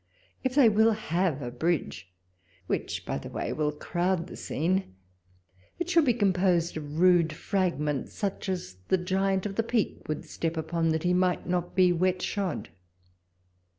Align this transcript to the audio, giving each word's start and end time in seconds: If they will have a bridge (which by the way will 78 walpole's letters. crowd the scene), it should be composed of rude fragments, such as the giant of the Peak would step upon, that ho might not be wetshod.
If 0.43 0.55
they 0.55 0.67
will 0.67 0.93
have 0.93 1.43
a 1.43 1.51
bridge 1.51 2.11
(which 2.65 3.05
by 3.05 3.19
the 3.19 3.29
way 3.29 3.53
will 3.53 3.69
78 3.69 3.73
walpole's 3.73 3.73
letters. 3.77 3.91
crowd 3.91 4.27
the 4.29 4.35
scene), 4.35 4.95
it 5.77 5.89
should 5.91 6.05
be 6.05 6.13
composed 6.15 6.75
of 6.75 6.99
rude 6.99 7.31
fragments, 7.31 8.13
such 8.13 8.49
as 8.49 8.77
the 8.87 8.97
giant 8.97 9.45
of 9.45 9.57
the 9.57 9.61
Peak 9.61 10.01
would 10.07 10.25
step 10.25 10.57
upon, 10.57 10.89
that 10.89 11.03
ho 11.03 11.13
might 11.13 11.47
not 11.47 11.75
be 11.75 11.93
wetshod. 11.93 12.69